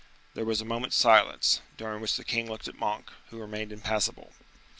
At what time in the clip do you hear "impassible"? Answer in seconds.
3.71-4.33